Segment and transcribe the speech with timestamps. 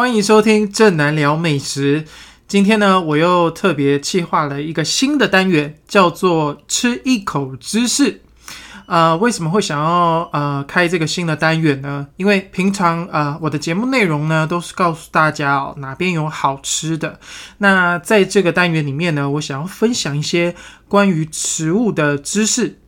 [0.00, 2.06] 欢迎收听正南聊美食。
[2.48, 8.22] 今天呢，我又特别企划了一个新的单元，叫做“吃一口知识”。
[8.88, 12.06] 呃，为什么会想要呃开这个新的单元呢？
[12.16, 17.20] 因为平常呃我的节目内容呢都是告诉大家哦哪边有好吃的。
[17.58, 20.56] 那在这个单元里面呢，我想要分享一些
[20.88, 22.79] 关于食物的知识。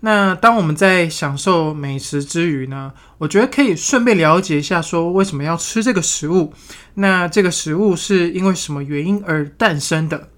[0.00, 6.54] 那当我们在享受美食之余呢，我觉得可以顺便了解一下，说为什么要吃这个食物？
[6.94, 10.28] 那这个食物是因为什么原因而诞生的？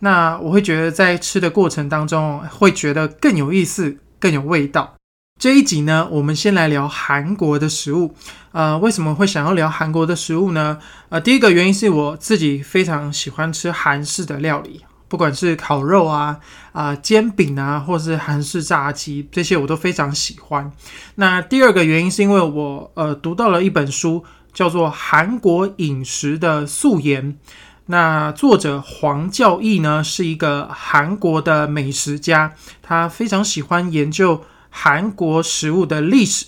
[0.00, 4.94] 那我会觉得在吃的过程当中，会觉得更有意思、更有味道。
[5.40, 8.14] 这一集呢，我们先来聊韩国的食物。
[8.52, 10.78] 呃，为什么会想要聊韩国的食物呢？
[11.08, 14.84] 呃，第一个原因是我自己非常喜欢吃韩式的料理。
[15.08, 16.38] 不管是烤肉啊、
[16.72, 20.70] 啊煎饼啊，或是韩式炸鸡，这些我都非常喜欢。
[21.14, 27.32] 那第二个原因是因为我呃读到了一本书，叫做《韩国饮食的素颜》。
[27.86, 36.44] 那作者黄教义呢是一个韩国的美食家，他非常喜欢研究韩国食物的历史，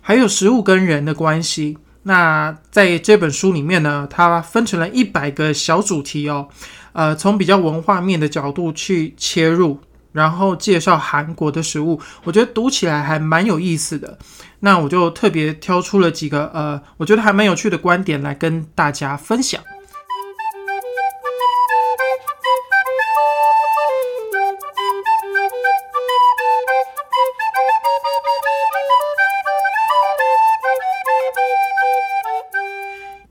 [0.00, 1.78] 还有食物跟人的关系。
[2.02, 6.48] 那在这本书里面呢，它分成了一百个小主题哦。
[6.92, 9.78] 呃，从比较文化面的角度去切入，
[10.12, 14.18] 然后介绍韩国的食物，我觉得读起来还蛮有意思的。
[14.60, 19.60] 那我就特别挑出了几个呃，我觉得还蛮有趣的观点来跟大家分享。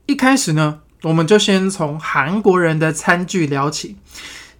[0.06, 0.81] 一开始呢。
[1.02, 3.96] 我们就先从韩国人的餐具聊起。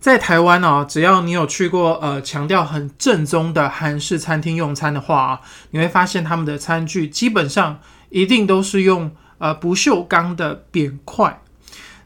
[0.01, 5.41] 在台湾哦，只要你有去过呃强调很正宗的韩式餐厅用餐的话啊，
[5.71, 7.79] 你会发现他们的餐具基本上
[8.11, 11.41] 一定都是用呃不锈钢的扁块。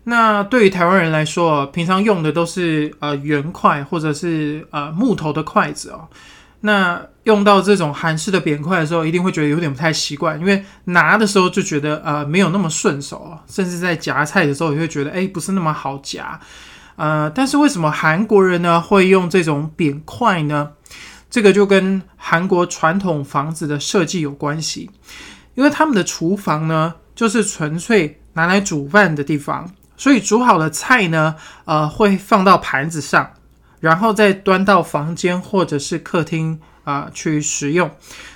[0.04, 6.06] 那对于台湾人来说，平常用的都是呃圆筷或者是呃木头的筷子哦。
[6.60, 16.40] 那用到这种韩式的扁块的时候，一定会觉得有点不太习惯，因为拿的时候就觉得呃没有那么顺手甚至在夹菜的时候也会觉得哎不是那么好夹，
[16.96, 20.70] 呃，但是为什么韩国人呢会用这种扁块呢？
[21.28, 24.90] 这个就跟韩国传统房子的设计有关系，
[25.54, 31.34] 因为他们的厨房呢就是纯粹拿来煮饭的地方，所以煮好的菜呢，
[31.64, 33.30] 呃，会放到盘子上。
[33.80, 37.90] 然后再端到房间或者是客厅啊去食用，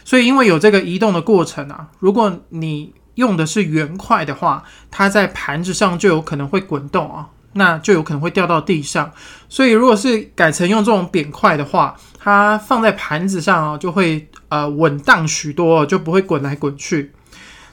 [0.04, 9.10] 所以因为有这个移动的过程啊，如果你用的是圆块的话，它在盘子上就有可能会滚动啊，那就有可能会掉到地上。
[9.48, 17.12] 所以如果是改成用这种扁块的话，它放在盘子上啊，就会呃稳当许多，就不会滚来滚去。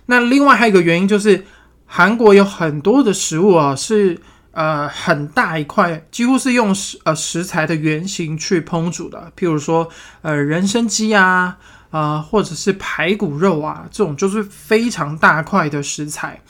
[0.05, 1.45] 那另外还有一个原因就是，
[1.85, 4.19] 韩国有很多的食物啊是。
[4.57, 9.87] 呃，很大一块，几乎是用食呃食材的原型去烹煮的，譬如说
[10.23, 11.59] 呃人参鸡啊，
[11.91, 16.41] 啊或者是排骨肉啊，这种就是非常大块的食材。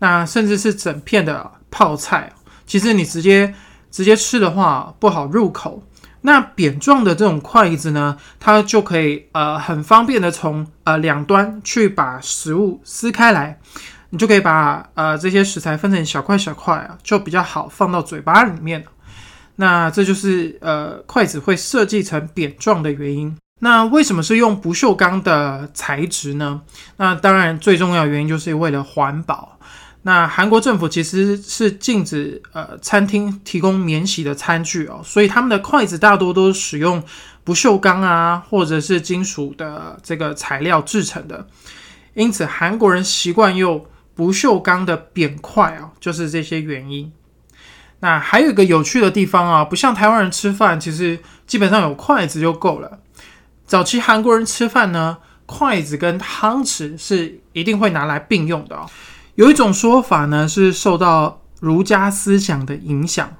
[0.00, 2.34] 那甚至是整片的泡菜，
[2.66, 3.54] 其实你直接
[3.90, 5.82] 直接吃的话不好入口。
[6.20, 13.58] 那扁状的这种筷子呢，它就可以呃很方便的从呃两端去把食物撕开来。
[14.14, 18.84] 你就可以把呃这些食材分成小块小块啊，就比较好放到嘴巴里面
[19.56, 23.36] 那这就是呃筷子会设计成扁状的原因。
[23.58, 26.60] 那为什么是用不锈钢的材质呢？
[26.96, 29.58] 那当然最重要原因就是为了环保。
[30.02, 37.02] 那韩国政府其实是禁止呃餐厅提供免洗的餐具哦，所以他们的筷子大多都使用
[37.42, 41.44] 不锈钢啊或者是金属的这个材料制成的。
[42.14, 43.84] 因此韩国人习惯用。
[44.14, 47.12] 不锈钢的扁块啊，就是这些原因。
[48.00, 53.00] 那还有一个有趣的地方啊，不像台湾人吃饭，其实基本上有筷子就够了。
[53.66, 58.86] 早期韩国人吃饭呢，筷子跟汤匙是一定会拿来并用的哦。
[59.36, 63.34] 有一种说法呢，是受到儒家思想的影响。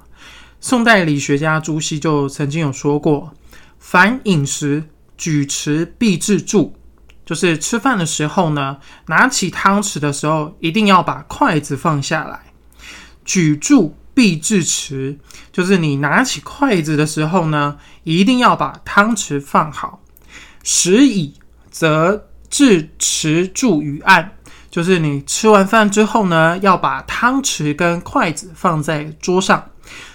[0.59, 3.33] 宋代理学家朱熹就曾经有说过
[3.77, 4.85] ：“凡饮食，
[5.15, 6.75] 举持必自助。”
[7.25, 8.77] 就是吃饭的时候呢，
[9.07, 12.39] 拿起汤匙的时候，一定要把筷子放下来。
[13.25, 15.17] 举箸必置匙，
[15.51, 19.99] 就是你拿起筷子的时候呢，一定要把汤匙放好。
[20.63, 21.33] 食已，
[21.71, 24.31] 则置持箸于案，
[24.69, 29.71] 就是你吃完饭之后呢，要把汤匙跟筷子放在桌上。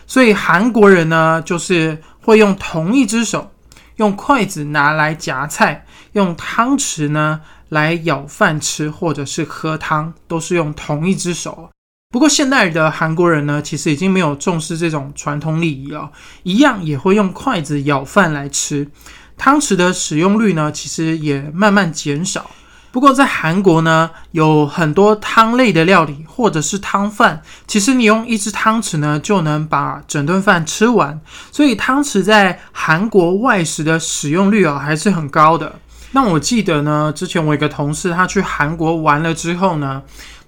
[0.06, 3.52] 所以韩国人呢，就是会用同一只手。
[4.00, 11.68] 用筷子拿来夹菜，用汤匙呢来舀饭吃，或者是喝汤，都是用同一只手。
[12.08, 16.10] 不过现代的韩国人呢，其实已经没有重视这种传统礼仪了，
[16.44, 18.90] 一样也会用筷子舀饭来吃，
[19.36, 22.50] 汤匙的使用率呢，其实也慢慢减少。
[22.92, 31.20] 不过在韩国呢，有很多汤类的料理或者是汤饭，其实你用一只汤匙呢，就能把整顿饭吃完，
[31.52, 35.76] 所以汤匙在韩国外食的使用率啊，还是很高的。
[36.12, 40.02] 那我记得呢，之前我一个同事他去韩国玩了之后呢。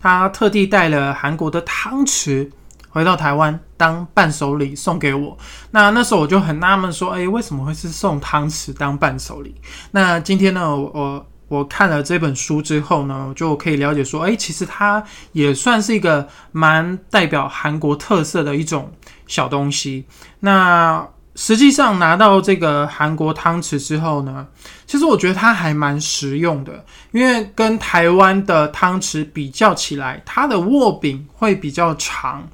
[0.04, 2.50] 他特地带了韩国的汤匙
[2.88, 5.38] 回到台湾当伴手礼送给我。
[5.70, 9.54] 那那时候我就很纳闷，说：“哎，为什么会是送汤匙当伴手礼？”
[9.92, 18.90] 那今天呢，我我看了这本书之后呢，就可以了解说：“哎，其实它也算是一个蛮代表韩国特色的一种
[19.26, 20.06] 小东西。”
[20.40, 24.46] 那实际上拿到这个韩国汤匙之后呢，
[24.87, 32.49] 其实我觉得它还蛮实用的，因为跟台湾的汤匙比较起来，它的握柄会比较长，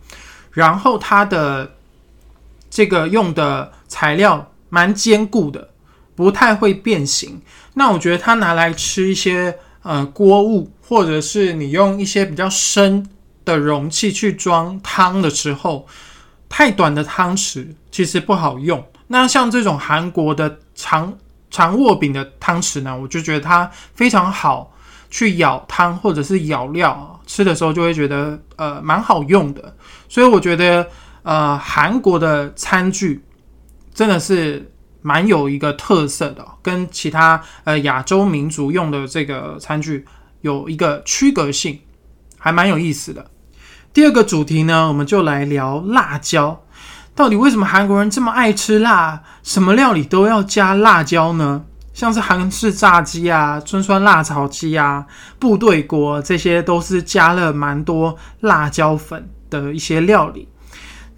[0.50, 1.77] 然后它的
[2.69, 5.71] 这个用的材料蛮坚固的，
[6.17, 7.41] 不太会变形。
[7.79, 13.09] 那我觉得它拿来吃一些呃锅物，或者是你用一些比较深
[13.45, 15.87] 的容器去装汤的时候。
[16.51, 18.83] 太短的汤匙其实不好用。
[19.09, 21.13] 那像这种韩国的长
[21.51, 24.73] 长握柄的汤匙呢，我就觉得它非常好
[25.11, 29.77] 去舀汤或者是舀料，吃的时候就会觉得呃蛮好用的。
[30.09, 30.89] 所以我觉得
[31.23, 33.23] 呃韩国的餐具
[33.93, 34.67] 真的是
[35.03, 40.05] 蛮有一个特色的，跟其他呃亚洲民族用的这个餐具
[40.41, 41.79] 有一个区隔性，
[42.39, 43.31] 还蛮有意思的。
[43.93, 46.62] 第二个主题呢，我们就来聊辣椒。
[47.15, 49.23] 到底为什么韩国人这么爱吃辣？
[49.43, 51.65] 什么料理都要加辣椒呢？
[51.93, 55.05] 像是韩式炸鸡啊、春川辣炒鸡啊、
[55.41, 60.47] 部队锅，这些都是加了蛮多辣椒粉的一些料理。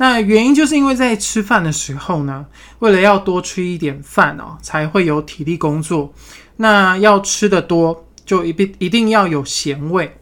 [0.01, 2.47] 那原因就是因为在吃饭的时候呢，
[2.79, 6.11] 为了要多吃一点饭哦，才会有体力工作。
[6.57, 10.17] 那要吃的多，就一定一定要有咸味，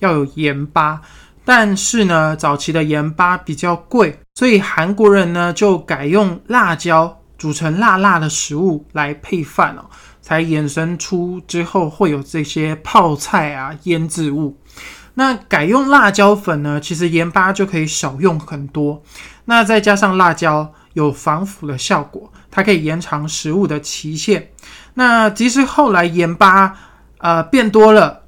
[0.00, 1.00] 要有盐巴。
[1.44, 9.84] 但是呢，早期的盐巴比较贵，所以韩国人呢就改用辣椒煮成辣辣的食物来配饭哦，
[10.20, 14.58] 才衍生出之后会有这些泡菜啊腌制物。
[15.14, 19.02] 那改用辣椒粉呢，其实盐巴就可以少用很多。
[19.44, 24.50] 那再加上辣椒有防腐的效果，它可以延长食物的期限。
[24.94, 26.76] 那即使后来盐巴
[27.18, 28.22] 呃变多了，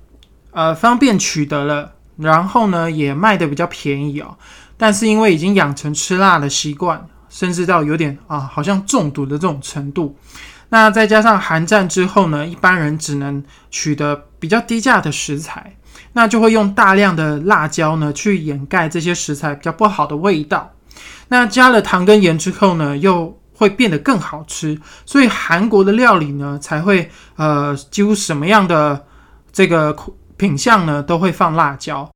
[0.51, 1.93] 呃方便取得了。
[2.19, 4.37] 然后呢，也卖的比较便宜哦。
[4.77, 10.17] 但是因为已经养成吃辣的习惯，甚至到有点啊，好像中毒的这种程度。
[10.69, 15.75] 那再加上寒战之后呢，一般人只能取得比较低价的食材，
[16.13, 20.73] 那就会用大量的辣椒呢去掩盖这些食材比较不好的味道。
[21.29, 24.81] 那加了糖跟盐之后呢，又会变得更好吃。
[25.07, 29.05] 所以韩国的料理呢，才会呃，几乎什么样的
[29.53, 29.97] 这个。
[30.39, 32.11] 品相呢都会放辣椒。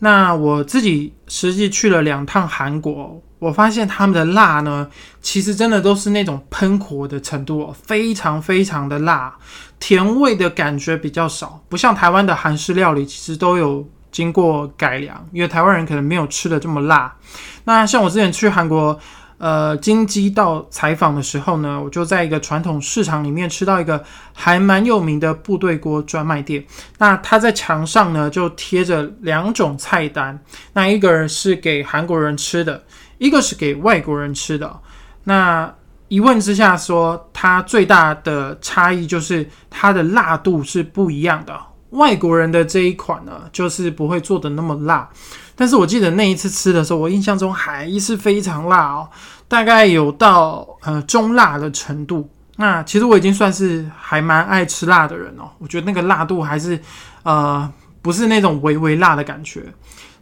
[0.00, 4.88] 那我自己实际去了两趟韩国，我发现他们的辣呢，
[5.20, 9.36] 其实真的都是那种喷火的程度，哦非常非常的辣，
[9.80, 17.16] 甜味的感觉比较少，不像台湾的韩式料理，其实都有经过改良，因为台湾人可能没有吃的这么辣。
[17.64, 19.00] 那像我之前去韩国。
[19.42, 26.62] 呃，金鸡到采访的时候呢，我就在一个传统市场里面吃到一个还蛮有名的部队锅专卖店。
[26.98, 30.38] 那他在墙上呢就贴着两种菜单，
[30.74, 32.84] 那一个是给韩国人吃的，
[33.20, 34.80] 一个是给外国人吃的。
[35.24, 35.72] 那
[36.08, 41.54] 一问之下说，它最大的差异就是它的辣度是不一样的。
[41.90, 45.08] 外国人的这一款呢，就是不会做的那么辣。
[45.54, 49.08] 但是我记得那一次吃的时候，我印象中还是非常辣哦，
[49.46, 52.28] 大概有到呃中辣的程度。
[52.56, 56.80] 那其实我已经算是还蛮爱吃辣的人哦，我觉得那个辣度还是
[57.22, 59.62] 呃不是那种微微辣的感觉。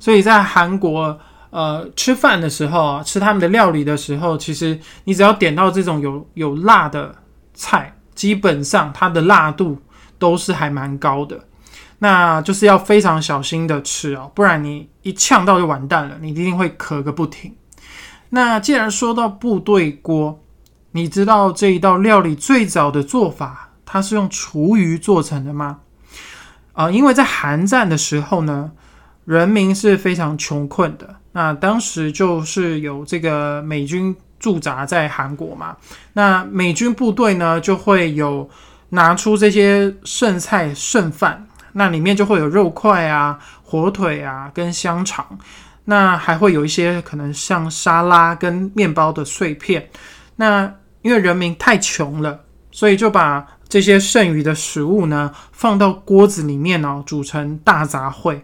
[0.00, 1.18] 所以在韩国
[1.50, 7.14] 呃吃饭的时候啊，吃他们的料理的时候，其实你只要点到这种有有辣的
[7.54, 9.78] 菜，基本上它的辣度
[10.18, 11.44] 都是还蛮高的。
[12.00, 17.52] 那就是要非常小心的吃哦，不然你一呛到就完蛋了，你一定会咳个不停。
[18.30, 20.40] 那既然说到部队锅，
[20.92, 25.80] 你知道这一道料理最早的做法，它是用厨余做成的吗？
[26.74, 28.70] 啊，因为在韩战的时候呢，
[29.24, 35.76] 人民是非常穷困的，那当时就是有这个美军驻扎在韩国嘛，
[36.12, 38.50] 那美军部队呢就会有
[38.88, 41.46] 拿出这些剩菜剩饭。
[41.74, 45.38] 那里面就会有肉块啊、火腿啊跟香肠。
[45.84, 49.88] 那还会有一些可能像沙拉跟面包的碎片。
[50.34, 52.40] 那因为人民太穷了，
[52.72, 58.40] 所以就把这些剩余的食物呢放到锅子里面哦，煮成大杂烩。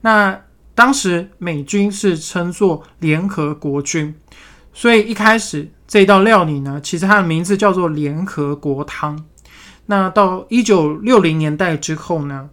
[0.00, 0.40] 那
[0.80, 4.14] 当时美军是称作联合国军，
[4.72, 9.26] 所以一开始这道料理呢，其实它的名字叫做联合国汤。
[9.84, 12.48] 那到一九六零年代之后呢，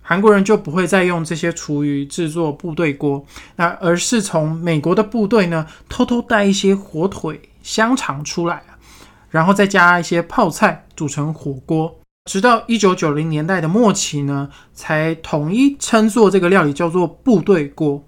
[0.00, 8.62] 韩国人就不会再用这些厨余制作部队锅，那而是从美国的部队呢偷偷带一些火腿、香肠出来
[9.30, 11.98] 然后再加一些泡菜煮成火锅。
[12.28, 18.04] 直到一九九零年代的末期呢，才统一称作这个料理叫做部队锅。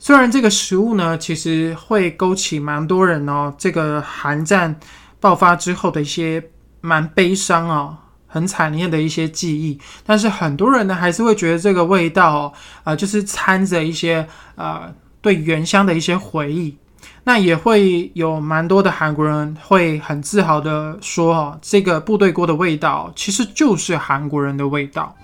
[0.00, 4.80] 虽然这个食物呢，其实会勾起蛮多人哦，这个韩战
[5.20, 6.42] 爆发之后的一些
[6.80, 12.52] 蛮悲伤啊、很惨烈的一些记忆，但是很多人呢，还是会觉得这个味道
[12.82, 14.26] 啊，就是掺着一些
[14.56, 16.76] 呃对原乡的一些回忆。
[17.24, 25.14] 那也会有蛮多的韩国人会很自豪的说：“哦，这个部队锅的味道其实就是韩国人的味道。”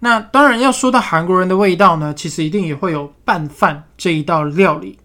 [0.00, 4.98] 那当然要说到韩国人的味道呢，其实一定也会有拌饭这一道料理。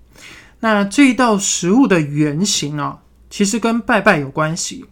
[0.61, 2.99] 那这一道食物的原型啊，
[3.29, 4.85] 其实跟拜拜有关系。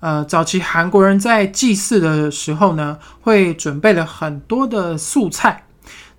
[0.00, 5.64] 呃，早期韩国人在祭祀的时候呢，会准备了很多的素菜。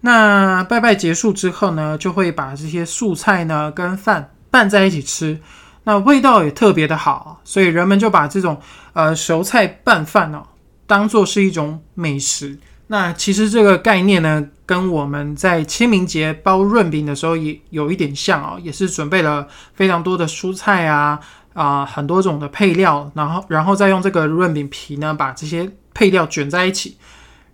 [0.01, 5.39] 那拜拜结束之后呢，就会把这些素菜呢跟饭拌在一起吃，
[5.83, 8.59] 那味道也特别的好，所以人们就把这种
[8.93, 10.43] 呃熟菜拌饭哦，
[10.85, 12.59] 当做是一种美食。
[12.88, 21.19] 那其实这个概念呢，跟我们在清明节包润饼的时候也有一点像哦，也是准备了非常多的蔬菜啊
[21.51, 26.95] 啊很多种的配料，然后然后再用这个润饼皮呢，把这些配料卷在一起，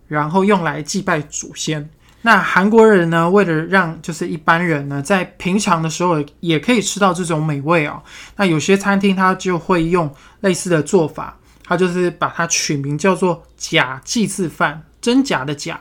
[0.07, 1.89] 然后用来祭拜祖先。
[2.21, 8.03] 那韩国人呢，为了让就是一般人呢，在平常的时候也可以吃到这种美味哦，
[8.35, 14.83] 那有些餐厅它就会用类似的做法，它就是把它取名叫做假祭祀饭。
[14.99, 15.79] 真假的假，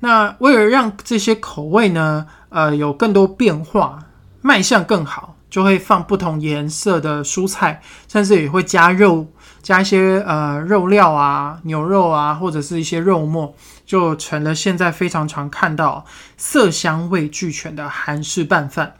[0.00, 3.98] 那为了让这些口味呢，呃，有更多变化，
[4.40, 9.26] 卖相更好，就会放不同颜色的蔬菜，甚至也会加肉，
[9.60, 16.04] 加一些呃肉料啊，牛肉啊，或者是一些肉末，就成了现在非常常看到
[16.36, 18.94] 色香味俱全的韩式拌饭。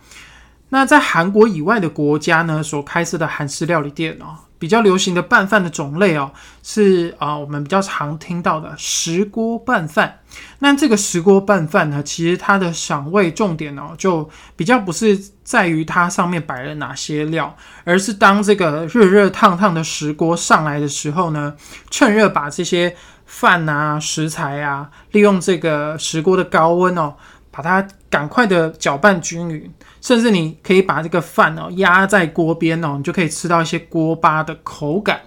[0.71, 4.37] 那在韩国以外的国家呢，所开设的韩式料理店哦。
[4.61, 6.33] 比较流行的拌饭的种类哦，
[6.65, 10.19] 是啊，我们比较常听到的石锅拌饭。
[10.59, 21.55] 那这个石锅拌饭呢，其实它的赏味重点哦，就比较不是在于它上面摆了哪些料，而是当这个热热烫烫的石锅上来的时候呢，
[21.89, 22.97] 趁热把这些
[23.27, 27.15] 饭啊、食材啊，利用这个石锅的高温哦。
[27.59, 29.69] 把它赶快的搅拌均匀，
[30.01, 35.19] 甚至你可以把这个饭哦压在锅边哦，你就可以吃到一些锅巴的口感。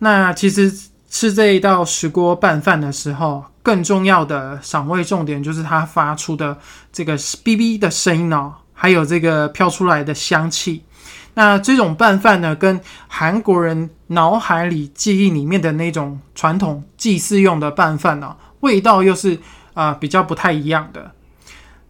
[0.00, 0.70] 那其实
[1.08, 6.58] 吃这一道石锅拌饭的时候，更重要的赏味重点就是它发出的
[6.92, 10.84] 这个哔哔的声音哦，还有这个飘出来的香气。
[11.32, 19.38] 那这种拌饭呢，跟韩国人脑海里记忆里面的那种传统祭祀用的拌饭呢，味道又是
[19.72, 21.12] 啊比较不太一样的。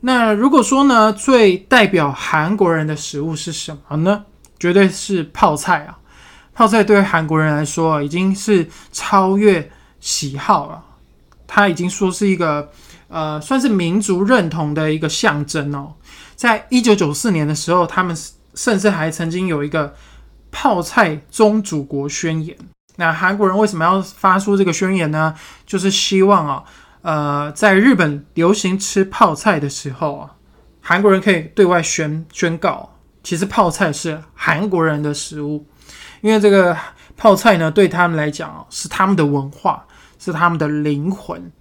[0.04, 4.25] 那如果说呢，最代表韩国人的食物是什么呢？
[4.59, 5.99] 绝对是泡菜啊！
[6.52, 10.82] 泡菜对韩国人来说已经是超越喜好了，
[11.47, 12.71] 它已经说是一个
[13.06, 15.94] 呃，算是民族认同的一个象征哦。
[16.35, 18.16] 在一九九四年的时候，他们
[18.54, 19.94] 甚至还曾经有一个
[20.50, 22.56] 泡菜宗主国宣言。
[22.97, 25.35] 那韩国人为什么要发出这个宣言呢？
[25.64, 26.64] 就是希望啊。
[27.02, 30.35] 呃，在日本流行吃泡菜的时候啊，
[30.80, 35.66] 韩国人可以对外宣宣告，其实泡菜是韩国人的食物，
[36.21, 36.76] 因为这个
[37.16, 39.85] 泡菜呢，对他们来讲啊，是他们的文化，
[40.18, 41.52] 是他们的灵魂。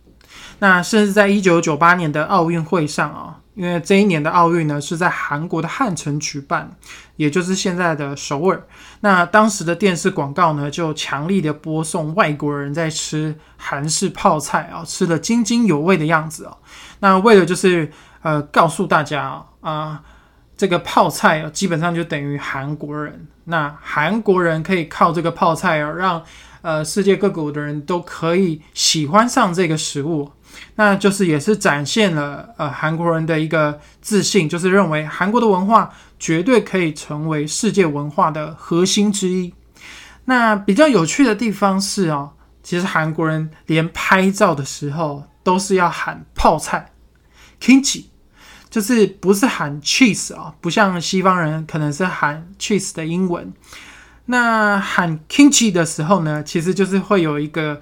[0.60, 3.41] 那甚至在一九九八年的奥运会上啊。
[3.54, 6.72] 因为这一年的奥运呢是在韩国的汉城举办，
[7.18, 8.66] 也就是现在的首尔。
[9.02, 16.58] 那当时的电视广告呢，就强力的播送外国人在吃韩式泡菜啊，吃的津津有味的样子啊。
[17.00, 17.92] 那为了就是
[18.22, 20.02] 呃告诉大家啊，
[20.56, 23.28] 这个泡菜啊，基本上就等于韩国人。
[23.46, 26.24] 那韩国人可以靠这个泡菜啊，让
[26.62, 30.32] 呃世界各国的人都可以喜欢上这个食物。
[30.76, 39.54] 那就是也是展现了呃韩国人的一个自信，就是认为韩国的文化绝对可以成为世界文化的核心之一。
[40.26, 46.92] 那比较有趣的地方是哦，其实韩国人连拍照的时候都是要喊泡菜
[47.62, 48.06] kimchi，
[48.70, 53.52] 就是不是喊 cheese 啊，不像西方人可能是喊 cheese 的英文。
[54.32, 57.82] 那喊 kimchi 的时候呢，其实就是会有一个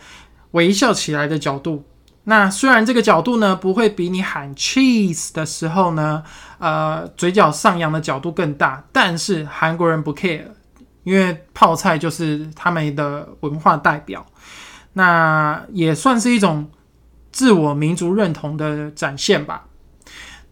[0.51, 1.85] 微笑起来的角度。
[2.23, 6.23] 那虽然这个角度呢，不会比你喊 cheese 的时候呢，
[6.57, 10.47] 呃，嘴角上扬的角度更大，但是韩国人不 care，
[11.03, 14.25] 因为泡菜就是他们的文化代表，
[14.93, 16.67] 那也算是一种
[17.31, 19.65] 自我民族认同的展现吧。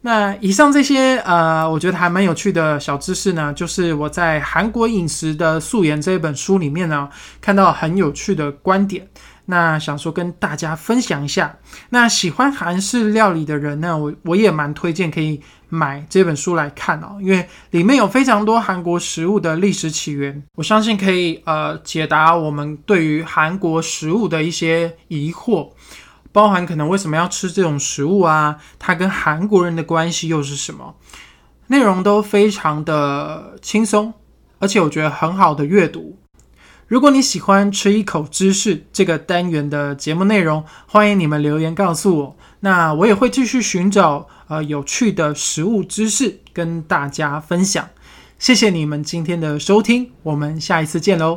[0.08, 7.10] 那以上这些呃，我觉得还蛮有趣的小知识呢，就是我在《韩国饮食的素颜》这本书里面呢，
[7.42, 9.06] 看到很有趣的观点。
[9.48, 11.58] 那想说跟大家分享一下，
[11.90, 25.70] 那喜欢韩式料理的人呢，我我也蛮推荐可以买这本书来看哦，因为里面有非常多韩国食物的历史起源，我相信可以呃解答我们对于韩国食物的一些疑惑，
[26.38, 30.94] 包含可能为什么要吃这种食物啊，它跟韩国人的关系又是什么，
[31.66, 34.14] 内容都非常的轻松，
[34.60, 36.20] 而且我觉得很好的阅读。
[36.86, 42.38] 如果你喜欢吃一口知识这个单元的节目内容，欢迎你们留言告诉我。
[42.60, 47.90] 那我也会继续寻找呃有趣的食物知识跟大家分享。
[48.38, 51.36] 谢谢你们今天的收听，我们下一次见喽。